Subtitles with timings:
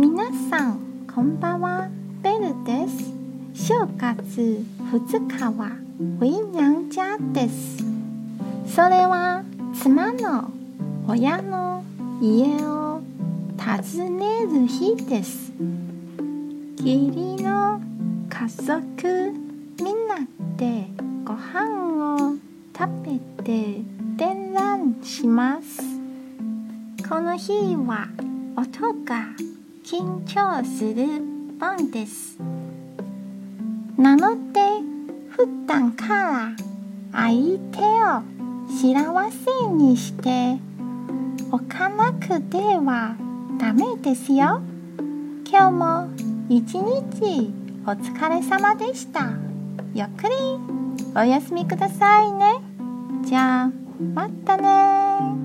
[0.00, 1.90] 皆さんこんばんは。
[2.22, 3.12] ベルです。
[3.68, 7.84] 正月2日はウィンニャンジャです。
[8.74, 9.44] それは
[9.74, 10.50] 妻の
[11.06, 11.84] 親の
[12.18, 13.02] 家を
[13.58, 15.52] 訪ねる日です。
[16.78, 17.78] 義理の
[18.30, 19.34] 家族
[19.84, 20.16] みんな
[20.56, 20.86] で
[21.26, 22.36] ご飯を
[22.74, 23.82] 食べて
[24.16, 25.82] 伝覧します。
[27.06, 28.08] この日は
[28.56, 29.26] 音が
[29.84, 31.06] 緊張する
[31.58, 32.38] 番です。
[33.96, 34.60] なので
[35.30, 36.56] 普段から
[37.12, 38.22] 相手を
[38.68, 40.58] 幸せにして
[41.50, 43.16] おかなくては
[43.58, 44.60] ダメですよ。
[45.50, 46.08] 今日も
[46.48, 47.52] 一日
[47.86, 49.30] お疲れ様でした。
[49.94, 50.34] ゆっくり
[51.16, 52.60] お休みくださいね。
[53.24, 53.70] じゃあ
[54.14, 55.39] またね